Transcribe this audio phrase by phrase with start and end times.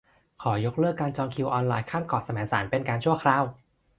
[0.41, 3.43] ขอยกเลิกการจองคิวออนไลน์ข้ามเกาะแสมสารเป็นการชั่วคราว